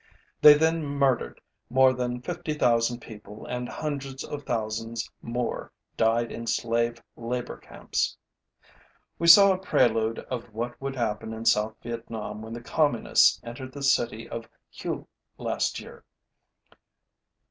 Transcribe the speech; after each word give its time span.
They 0.41 0.55
then 0.55 0.83
murdered 0.83 1.39
more 1.69 1.93
than 1.93 2.21
50,000 2.23 2.99
people 3.01 3.45
and 3.45 3.69
hundreds 3.69 4.23
of 4.23 4.41
thousands 4.41 5.07
more 5.21 5.71
died 5.95 6.31
in 6.31 6.47
slave 6.47 7.03
labor 7.15 7.57
camps. 7.57 8.17
We 9.19 9.27
saw 9.27 9.51
a 9.51 9.59
prelude 9.59 10.17
of 10.17 10.51
what 10.55 10.81
would 10.81 10.95
happen 10.95 11.33
in 11.35 11.45
South 11.45 11.75
Vietnam 11.83 12.41
when 12.41 12.53
the 12.53 12.61
Communists 12.61 13.39
entered 13.43 13.73
the 13.73 13.83
city 13.83 14.27
of 14.27 14.49
Hue 14.71 15.07
last 15.37 15.79
year. 15.79 16.03